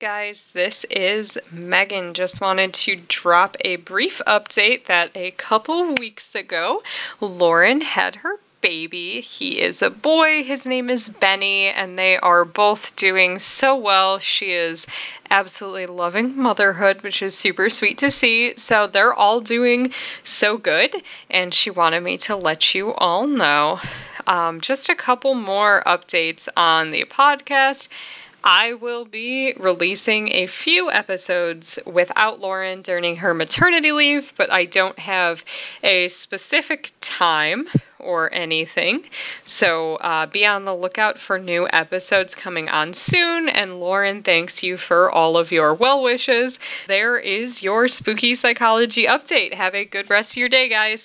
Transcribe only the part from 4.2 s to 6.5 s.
update that a couple weeks